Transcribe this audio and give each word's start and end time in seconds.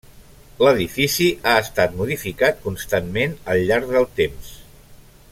L'edifici 0.67 1.27
ha 1.49 1.53
estat 1.65 1.93
modificat 1.99 2.63
constantment 2.65 3.35
al 3.57 3.61
llarg 3.69 3.93
del 3.97 4.09
temps. 4.21 4.49